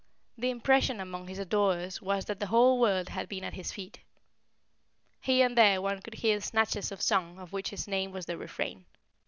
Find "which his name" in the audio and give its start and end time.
7.53-8.11